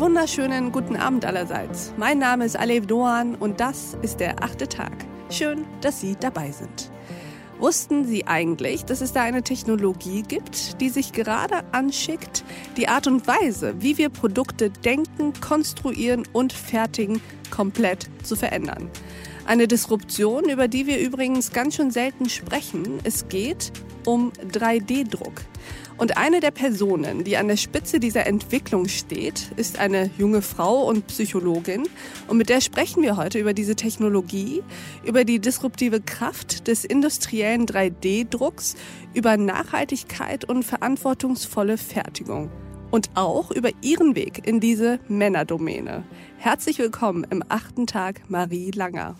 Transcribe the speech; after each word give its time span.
wunderschönen 0.00 0.72
guten 0.72 0.96
Abend 0.96 1.26
allerseits. 1.26 1.92
Mein 1.98 2.18
Name 2.18 2.46
ist 2.46 2.56
Alev 2.56 2.86
Doan 2.86 3.34
und 3.34 3.60
das 3.60 3.98
ist 4.00 4.18
der 4.18 4.42
achte 4.42 4.66
Tag. 4.66 4.92
Schön, 5.28 5.66
dass 5.82 6.00
Sie 6.00 6.16
dabei 6.18 6.52
sind. 6.52 6.90
Wussten 7.58 8.06
Sie 8.06 8.26
eigentlich, 8.26 8.86
dass 8.86 9.02
es 9.02 9.12
da 9.12 9.20
eine 9.20 9.42
Technologie 9.42 10.22
gibt, 10.22 10.80
die 10.80 10.88
sich 10.88 11.12
gerade 11.12 11.64
anschickt, 11.72 12.44
die 12.78 12.88
Art 12.88 13.08
und 13.08 13.26
Weise, 13.26 13.74
wie 13.80 13.98
wir 13.98 14.08
Produkte 14.08 14.70
denken, 14.70 15.34
konstruieren 15.38 16.22
und 16.32 16.54
fertigen, 16.54 17.20
komplett 17.50 18.08
zu 18.22 18.36
verändern? 18.36 18.88
Eine 19.44 19.68
Disruption, 19.68 20.48
über 20.48 20.66
die 20.66 20.86
wir 20.86 20.98
übrigens 20.98 21.52
ganz 21.52 21.76
schön 21.76 21.90
selten 21.90 22.30
sprechen. 22.30 23.00
Es 23.04 23.28
geht 23.28 23.70
um 24.06 24.32
3D-Druck. 24.52 25.42
Und 26.00 26.16
eine 26.16 26.40
der 26.40 26.50
Personen, 26.50 27.24
die 27.24 27.36
an 27.36 27.48
der 27.48 27.58
Spitze 27.58 28.00
dieser 28.00 28.26
Entwicklung 28.26 28.88
steht, 28.88 29.50
ist 29.56 29.78
eine 29.78 30.10
junge 30.16 30.40
Frau 30.40 30.88
und 30.88 31.06
Psychologin. 31.08 31.86
Und 32.26 32.38
mit 32.38 32.48
der 32.48 32.62
sprechen 32.62 33.02
wir 33.02 33.18
heute 33.18 33.38
über 33.38 33.52
diese 33.52 33.76
Technologie, 33.76 34.62
über 35.04 35.24
die 35.24 35.40
disruptive 35.40 36.00
Kraft 36.00 36.68
des 36.68 36.86
industriellen 36.86 37.66
3D-Drucks, 37.66 38.76
über 39.12 39.36
Nachhaltigkeit 39.36 40.46
und 40.46 40.62
verantwortungsvolle 40.62 41.76
Fertigung. 41.76 42.50
Und 42.90 43.10
auch 43.14 43.50
über 43.50 43.68
ihren 43.82 44.16
Weg 44.16 44.46
in 44.48 44.58
diese 44.58 45.00
Männerdomäne. 45.06 46.04
Herzlich 46.38 46.78
willkommen 46.78 47.26
im 47.28 47.44
achten 47.50 47.86
Tag, 47.86 48.22
Marie 48.28 48.70
Langer. 48.70 49.16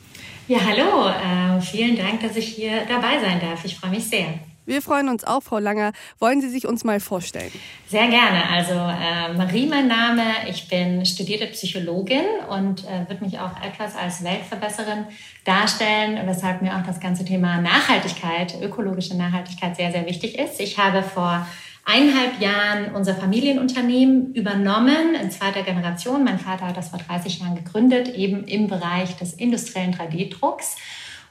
Ja, 0.48 0.60
hallo. 0.64 1.10
Äh, 1.10 1.60
vielen 1.60 1.94
Dank, 1.94 2.22
dass 2.22 2.36
ich 2.36 2.46
hier 2.46 2.86
dabei 2.88 3.20
sein 3.20 3.38
darf. 3.38 3.66
Ich 3.66 3.76
freue 3.76 3.90
mich 3.90 4.06
sehr. 4.06 4.40
Wir 4.70 4.82
freuen 4.82 5.08
uns 5.08 5.24
auch, 5.24 5.42
Frau 5.42 5.58
Langer. 5.58 5.90
Wollen 6.20 6.40
Sie 6.40 6.48
sich 6.48 6.64
uns 6.64 6.84
mal 6.84 7.00
vorstellen? 7.00 7.50
Sehr 7.88 8.06
gerne. 8.06 8.48
Also 8.48 8.74
äh, 8.74 9.36
Marie, 9.36 9.66
mein 9.66 9.88
Name. 9.88 10.22
Ich 10.48 10.68
bin 10.68 11.04
studierte 11.04 11.48
Psychologin 11.48 12.22
und 12.48 12.84
äh, 12.84 13.08
würde 13.08 13.24
mich 13.24 13.40
auch 13.40 13.50
etwas 13.64 13.96
als 13.96 14.22
Weltverbesserin 14.22 15.06
darstellen, 15.44 16.20
weshalb 16.24 16.62
mir 16.62 16.76
auch 16.76 16.86
das 16.86 17.00
ganze 17.00 17.24
Thema 17.24 17.60
Nachhaltigkeit, 17.60 18.62
ökologische 18.62 19.16
Nachhaltigkeit 19.16 19.74
sehr, 19.74 19.90
sehr 19.90 20.06
wichtig 20.06 20.38
ist. 20.38 20.60
Ich 20.60 20.78
habe 20.78 21.02
vor 21.02 21.44
eineinhalb 21.84 22.40
Jahren 22.40 22.94
unser 22.94 23.16
Familienunternehmen 23.16 24.32
übernommen 24.34 25.16
in 25.20 25.32
zweiter 25.32 25.64
Generation. 25.64 26.22
Mein 26.22 26.38
Vater 26.38 26.68
hat 26.68 26.76
das 26.76 26.90
vor 26.90 27.00
30 27.00 27.40
Jahren 27.40 27.56
gegründet, 27.56 28.10
eben 28.10 28.44
im 28.44 28.68
Bereich 28.68 29.16
des 29.16 29.34
industriellen 29.34 29.96
3D-Drucks. 29.96 30.76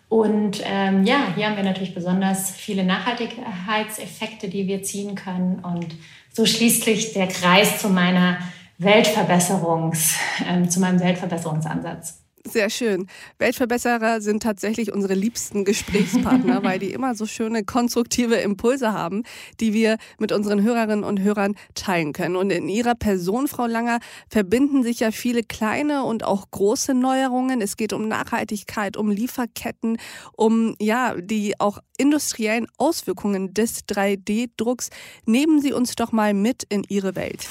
Und 0.10 0.62
ähm, 0.66 1.06
ja, 1.06 1.34
hier 1.36 1.46
haben 1.46 1.56
wir 1.56 1.64
natürlich 1.64 1.94
besonders 1.94 2.50
viele 2.50 2.84
Nachhaltigkeitseffekte, 2.84 4.50
die 4.50 4.68
wir 4.68 4.82
ziehen 4.82 5.14
können. 5.14 5.60
Und 5.60 5.96
so 6.34 6.48
schließt 6.48 6.84
sich 6.84 7.14
der 7.14 7.28
Kreis 7.28 7.80
zu 7.80 7.90
meiner 7.90 8.40
Weltverbesserungs, 8.80 10.16
äh, 10.48 10.68
zu 10.68 10.80
meinem 10.80 11.00
Weltverbesserungsansatz. 11.00 12.19
Sehr 12.52 12.72
schön. 12.72 13.08
Weltverbesserer 13.38 14.22
sind 14.22 14.42
tatsächlich 14.42 14.92
unsere 14.92 15.14
liebsten 15.14 15.66
Gesprächspartner, 15.66 16.64
weil 16.64 16.80
die 16.80 16.92
immer 16.92 17.14
so 17.14 17.28
schöne 17.28 17.64
konstruktive 17.64 18.36
Impulse 18.36 18.92
haben, 18.92 19.24
die 19.60 19.74
wir 19.74 19.98
mit 20.18 20.32
unseren 20.32 20.64
Hörerinnen 20.64 21.04
und 21.04 21.20
Hörern 21.20 21.56
teilen 21.76 22.12
können. 22.12 22.36
Und 22.36 22.50
in 22.50 22.68
Ihrer 22.68 22.96
Person, 22.96 23.48
Frau 23.48 23.68
Langer, 23.68 24.00
verbinden 24.30 24.82
sich 24.82 25.00
ja 25.00 25.12
viele 25.12 25.44
kleine 25.44 26.04
und 26.06 26.24
auch 26.24 26.50
große 26.50 26.96
Neuerungen. 26.96 27.62
Es 27.62 27.78
geht 27.78 27.94
um 27.94 28.08
Nachhaltigkeit, 28.08 28.98
um 28.98 29.12
Lieferketten, 29.12 29.98
um 30.36 30.76
ja 30.80 31.14
die 31.22 31.60
auch 31.60 31.78
industriellen 31.98 32.66
Auswirkungen 32.78 33.54
des 33.54 33.88
3D-Drucks. 33.88 34.90
Nehmen 35.26 35.62
Sie 35.62 35.72
uns 35.72 35.96
doch 35.96 36.12
mal 36.12 36.34
mit 36.34 36.64
in 36.70 36.84
Ihre 36.90 37.16
Welt. 37.16 37.46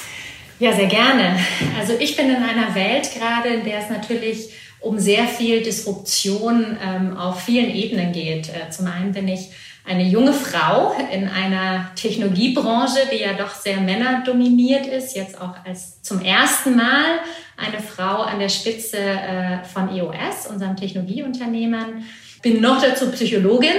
Ja, 0.61 0.73
sehr 0.73 0.87
gerne. 0.87 1.39
Also 1.79 1.95
ich 1.99 2.17
bin 2.17 2.31
in 2.31 2.43
einer 2.43 2.75
Welt 2.75 3.09
gerade, 3.15 3.49
in 3.51 3.65
der 3.65 3.79
es 3.79 3.91
natürlich 3.91 4.51
um 4.81 4.99
sehr 4.99 5.27
viel 5.27 5.63
Disruption 5.63 6.77
ähm, 6.83 7.17
auf 7.17 7.43
vielen 7.43 7.75
Ebenen 7.75 8.13
geht. 8.13 8.49
Äh, 8.49 8.71
zum 8.71 8.87
einen 8.87 9.13
bin 9.13 9.29
ich 9.29 9.51
eine 9.89 10.05
junge 10.05 10.35
Frau 10.35 10.95
in 11.11 11.29
einer 11.29 11.91
Technologiebranche, 11.95 13.09
die 13.11 13.23
ja 13.23 13.33
doch 13.33 13.55
sehr 13.55 13.79
männerdominiert 13.79 14.87
ist, 14.87 15.17
jetzt 15.17 15.41
auch 15.41 15.55
als 15.65 16.03
zum 16.03 16.21
ersten 16.21 16.77
Mal 16.77 17.21
eine 17.57 17.81
Frau 17.81 18.23
an 18.23 18.39
der 18.39 18.51
Spitze 18.51 18.99
äh, 18.99 19.65
von 19.65 19.89
EOS, 19.89 20.47
unserem 20.51 20.77
Technologieunternehmen. 20.77 22.05
Bin 22.43 22.61
noch 22.61 22.83
dazu 22.83 23.11
Psychologin, 23.11 23.73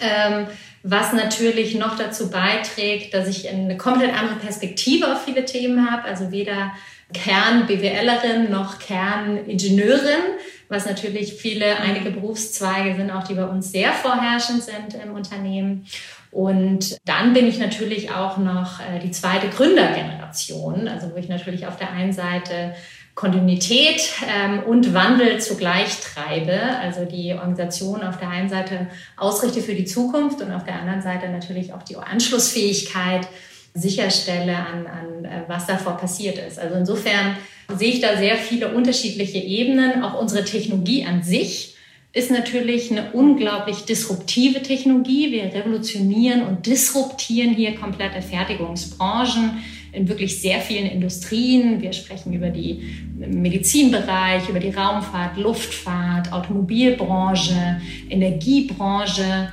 ähm, 0.00 0.46
was 0.82 1.14
natürlich 1.14 1.74
noch 1.74 1.96
dazu 1.96 2.30
beiträgt, 2.30 3.14
dass 3.14 3.26
ich 3.26 3.48
eine 3.48 3.78
komplett 3.78 4.12
andere 4.12 4.36
Perspektive 4.36 5.10
auf 5.10 5.24
viele 5.24 5.46
Themen 5.46 5.90
habe, 5.90 6.04
also 6.04 6.30
weder 6.30 6.72
Kern-BWLerin 7.14 8.50
noch 8.50 8.78
Kern-Ingenieurin, 8.78 10.36
was 10.68 10.84
natürlich 10.84 11.34
viele, 11.34 11.78
einige 11.78 12.10
Berufszweige 12.10 12.94
sind 12.96 13.10
auch, 13.10 13.24
die 13.24 13.34
bei 13.34 13.46
uns 13.46 13.72
sehr 13.72 13.92
vorherrschend 13.92 14.62
sind 14.62 14.94
im 15.02 15.14
Unternehmen. 15.14 15.86
Und 16.30 16.98
dann 17.06 17.32
bin 17.32 17.46
ich 17.46 17.58
natürlich 17.58 18.10
auch 18.10 18.36
noch 18.38 18.80
äh, 18.80 18.98
die 18.98 19.12
zweite 19.12 19.48
Gründergeneration, 19.48 20.88
also 20.88 21.12
wo 21.12 21.16
ich 21.16 21.28
natürlich 21.28 21.66
auf 21.66 21.76
der 21.76 21.92
einen 21.92 22.12
Seite 22.12 22.74
Kontinuität 23.14 24.12
ähm, 24.28 24.64
und 24.64 24.92
Wandel 24.92 25.40
zugleich 25.40 26.00
treibe, 26.00 26.58
also 26.82 27.04
die 27.04 27.32
Organisation 27.32 28.02
auf 28.02 28.18
der 28.18 28.28
einen 28.28 28.48
Seite 28.48 28.88
ausrichte 29.16 29.60
für 29.60 29.74
die 29.74 29.84
Zukunft 29.84 30.42
und 30.42 30.50
auf 30.50 30.64
der 30.64 30.74
anderen 30.74 31.02
Seite 31.02 31.28
natürlich 31.28 31.72
auch 31.72 31.84
die 31.84 31.96
Anschlussfähigkeit 31.96 33.28
sicherstelle 33.74 34.56
an, 34.56 34.86
an 34.86 35.24
äh, 35.24 35.42
was 35.48 35.66
davor 35.66 35.96
passiert 35.96 36.38
ist. 36.38 36.58
Also 36.58 36.76
insofern 36.76 37.36
sehe 37.76 37.90
ich 37.90 38.00
da 38.00 38.16
sehr 38.16 38.36
viele 38.36 38.72
unterschiedliche 38.72 39.38
Ebenen. 39.38 40.04
Auch 40.04 40.20
unsere 40.20 40.44
Technologie 40.44 41.04
an 41.04 41.22
sich 41.22 41.74
ist 42.12 42.30
natürlich 42.30 42.92
eine 42.92 43.10
unglaublich 43.12 43.84
disruptive 43.84 44.62
Technologie. 44.62 45.32
Wir 45.32 45.52
revolutionieren 45.52 46.46
und 46.46 46.66
disruptieren 46.66 47.54
hier 47.54 47.74
komplette 47.74 48.22
Fertigungsbranchen 48.22 49.64
in 49.90 50.08
wirklich 50.08 50.40
sehr 50.40 50.60
vielen 50.60 50.86
Industrien. 50.86 51.82
Wir 51.82 51.92
sprechen 51.92 52.32
über 52.32 52.50
den 52.50 53.14
Medizinbereich, 53.16 54.48
über 54.48 54.60
die 54.60 54.70
Raumfahrt, 54.70 55.36
Luftfahrt, 55.36 56.32
Automobilbranche, 56.32 57.80
Energiebranche 58.08 59.52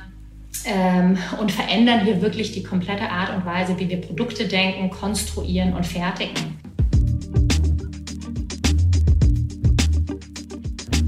ähm, 0.64 1.18
und 1.40 1.52
verändern 1.52 2.04
hier 2.04 2.22
wirklich 2.22 2.52
die 2.52 2.62
komplette 2.62 3.08
Art 3.08 3.34
und 3.34 3.44
Weise, 3.44 3.78
wie 3.78 3.88
wir 3.88 4.00
Produkte 4.00 4.46
denken, 4.46 4.90
konstruieren 4.90 5.74
und 5.74 5.86
fertigen. 5.86 6.58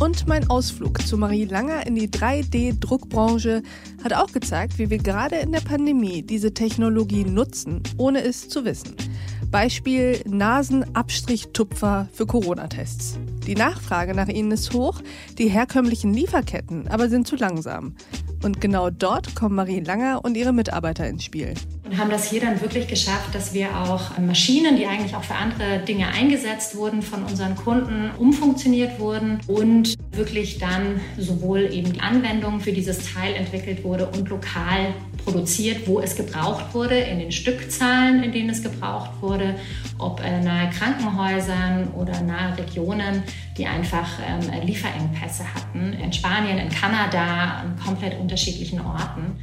Und 0.01 0.27
mein 0.27 0.51
Ausflug 0.51 1.01
zu 1.07 1.17
Marie 1.17 1.45
Langer 1.45 1.87
in 1.87 1.95
die 1.95 2.09
3D-Druckbranche 2.09 3.63
hat 4.03 4.13
auch 4.13 4.33
gezeigt, 4.33 4.79
wie 4.79 4.91
wir 4.91 4.99
gerade 4.99 5.37
in 5.37 5.53
der 5.53 5.61
Pandemie 5.61 6.23
diese 6.23 6.53
Technologie 6.53 7.25
nutzen, 7.25 7.83
ohne 7.97 8.23
es 8.23 8.49
zu 8.49 8.65
wissen. 8.65 8.97
Beispiel 9.51 10.21
Nasenabstrichtupfer 10.27 12.09
für 12.13 12.27
Corona-Tests. 12.27 13.19
Die 13.47 13.55
Nachfrage 13.55 14.15
nach 14.15 14.29
ihnen 14.29 14.51
ist 14.51 14.75
hoch, 14.75 15.01
die 15.39 15.49
herkömmlichen 15.49 16.13
Lieferketten 16.13 16.89
aber 16.89 17.09
sind 17.09 17.27
zu 17.27 17.37
langsam. 17.37 17.95
Und 18.45 18.61
genau 18.61 18.91
dort 18.91 19.35
kommen 19.35 19.55
Marie 19.55 19.81
Langer 19.81 20.21
und 20.23 20.37
ihre 20.37 20.53
Mitarbeiter 20.53 21.09
ins 21.09 21.25
Spiel. 21.25 21.55
Und 21.85 21.97
haben 21.97 22.11
das 22.11 22.29
hier 22.29 22.43
dann 22.43 22.61
wirklich 22.61 22.87
geschafft, 22.87 23.35
dass 23.35 23.55
wir 23.55 23.75
auch 23.75 24.19
Maschinen, 24.19 24.77
die 24.77 24.87
eigentlich 24.87 25.17
auch 25.17 25.25
für 25.25 25.35
andere 25.35 25.79
Dinge 25.79 26.09
eingesetzt 26.09 26.77
wurden, 26.77 27.01
von 27.01 27.25
unseren 27.25 27.57
Kunden 27.57 28.11
umfunktioniert 28.19 29.01
wurden 29.01 29.41
und 29.47 29.95
wirklich 30.13 30.59
dann 30.59 31.01
sowohl 31.17 31.73
eben 31.73 31.95
die 31.95 32.01
Anwendung 32.01 32.61
für 32.61 32.73
dieses 32.73 33.15
Teil 33.15 33.33
entwickelt 33.33 33.83
wurde 33.83 34.09
und 34.09 34.29
lokal 34.29 34.93
produziert, 35.25 35.87
wo 35.87 36.01
es 36.01 36.15
gebraucht 36.15 36.75
wurde, 36.75 36.99
in 36.99 37.19
den 37.19 37.33
Stückzahlen, 37.33 38.23
in 38.23 38.33
denen 38.33 38.51
es 38.51 38.63
gebraucht 38.63 39.11
wurde, 39.21 39.57
ob 39.99 40.21
äh, 40.21 40.41
nahe 40.41 40.71
Krankenhäusern 40.71 41.89
oder 41.95 42.21
nahe 42.23 42.57
Regionen, 42.59 43.23
die 43.57 43.67
einfach 43.67 44.09
ähm, 44.27 44.67
Lieferengpässe 44.67 45.45
hatten. 45.55 45.95
In 45.95 46.13
Spanien, 46.13 46.59
in 46.59 46.69
Kanada, 46.69 47.61
an 47.61 47.77
komplett 47.85 48.19
unterschiedlichen 48.21 48.81
Orten. 48.81 49.37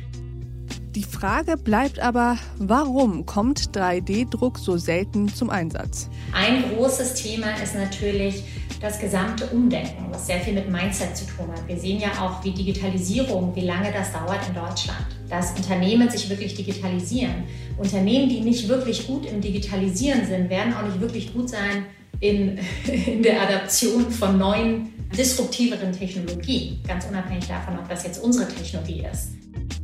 Die 0.95 1.03
Frage 1.03 1.55
bleibt 1.55 1.99
aber, 1.99 2.37
warum 2.57 3.25
kommt 3.25 3.69
3D-Druck 3.73 4.57
so 4.57 4.75
selten 4.75 5.29
zum 5.33 5.49
Einsatz? 5.49 6.09
Ein 6.33 6.75
großes 6.75 7.13
Thema 7.13 7.51
ist 7.63 7.75
natürlich 7.75 8.43
das 8.81 8.99
gesamte 8.99 9.45
Umdenken, 9.47 10.07
was 10.09 10.25
sehr 10.25 10.39
viel 10.39 10.53
mit 10.53 10.69
Mindset 10.69 11.15
zu 11.15 11.25
tun 11.25 11.47
hat. 11.51 11.67
Wir 11.67 11.77
sehen 11.77 11.99
ja 11.99 12.09
auch, 12.19 12.43
wie 12.43 12.51
Digitalisierung, 12.51 13.55
wie 13.55 13.61
lange 13.61 13.91
das 13.91 14.11
dauert 14.11 14.39
in 14.47 14.55
Deutschland, 14.55 15.05
dass 15.29 15.51
Unternehmen 15.51 16.09
sich 16.09 16.27
wirklich 16.29 16.55
digitalisieren. 16.55 17.43
Unternehmen, 17.77 18.27
die 18.27 18.41
nicht 18.41 18.67
wirklich 18.67 19.05
gut 19.05 19.27
im 19.27 19.39
Digitalisieren 19.39 20.25
sind, 20.25 20.49
werden 20.49 20.73
auch 20.73 20.83
nicht 20.83 20.99
wirklich 20.99 21.31
gut 21.31 21.49
sein 21.49 21.85
in, 22.19 22.57
in 23.05 23.21
der 23.21 23.41
Adaption 23.43 24.09
von 24.09 24.37
neuen, 24.37 24.93
disruptiveren 25.15 25.91
Technologien, 25.91 26.79
ganz 26.87 27.05
unabhängig 27.05 27.45
davon, 27.45 27.77
ob 27.77 27.89
das 27.89 28.03
jetzt 28.05 28.23
unsere 28.23 28.47
Technologie 28.47 29.03
ist. 29.11 29.31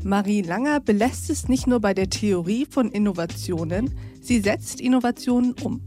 Marie 0.04 0.42
Langer 0.42 0.80
belässt 0.80 1.30
es 1.30 1.48
nicht 1.48 1.68
nur 1.68 1.80
bei 1.80 1.94
der 1.94 2.10
Theorie 2.10 2.66
von 2.70 2.92
Innovationen, 2.92 3.94
sie 4.22 4.40
setzt 4.40 4.80
Innovationen 4.80 5.54
um. 5.64 5.82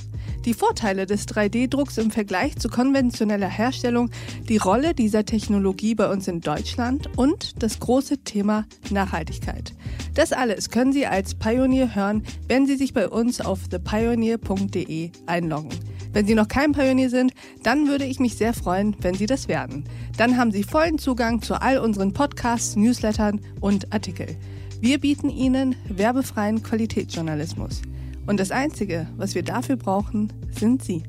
die 0.44 0.54
Vorteile 0.54 1.06
des 1.06 1.28
3D-Drucks 1.28 1.98
im 1.98 2.10
Vergleich 2.10 2.56
zu 2.56 2.68
konventioneller 2.68 3.48
Herstellung, 3.48 4.10
die 4.48 4.56
Rolle 4.56 4.94
dieser 4.94 5.24
Technologie 5.24 5.94
bei 5.94 6.10
uns 6.10 6.28
in 6.28 6.40
Deutschland 6.40 7.10
und 7.16 7.62
das 7.62 7.78
große 7.78 8.18
Thema 8.18 8.66
Nachhaltigkeit. 8.90 9.74
Das 10.14 10.32
alles 10.32 10.70
können 10.70 10.92
Sie 10.92 11.06
als 11.06 11.34
Pionier 11.34 11.94
hören, 11.94 12.22
wenn 12.48 12.66
Sie 12.66 12.76
sich 12.76 12.92
bei 12.92 13.08
uns 13.08 13.40
auf 13.40 13.68
thepioneer.de 13.68 15.10
einloggen. 15.26 15.70
Wenn 16.12 16.26
Sie 16.26 16.34
noch 16.34 16.48
kein 16.48 16.72
Pionier 16.72 17.08
sind, 17.08 17.32
dann 17.62 17.86
würde 17.86 18.04
ich 18.04 18.18
mich 18.18 18.36
sehr 18.36 18.52
freuen, 18.52 18.96
wenn 19.00 19.14
Sie 19.14 19.26
das 19.26 19.48
werden. 19.48 19.84
Dann 20.16 20.36
haben 20.36 20.50
Sie 20.50 20.64
vollen 20.64 20.98
Zugang 20.98 21.40
zu 21.40 21.60
all 21.60 21.78
unseren 21.78 22.12
Podcasts, 22.12 22.76
Newslettern 22.76 23.40
und 23.60 23.92
Artikeln. 23.92 24.36
Wir 24.80 24.98
bieten 24.98 25.28
Ihnen 25.28 25.76
werbefreien 25.88 26.62
Qualitätsjournalismus. 26.62 27.82
Und 28.26 28.40
das 28.40 28.50
Einzige, 28.50 29.08
was 29.16 29.34
wir 29.34 29.42
dafür 29.42 29.76
brauchen, 29.76 30.32
sind 30.50 30.82
Sie. 30.82 31.02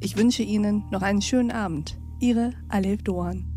Ich 0.00 0.16
wünsche 0.16 0.42
Ihnen 0.42 0.84
noch 0.90 1.02
einen 1.02 1.22
schönen 1.22 1.50
Abend. 1.50 1.96
Ihre 2.20 2.52
Alev 2.68 3.02
Doan. 3.02 3.55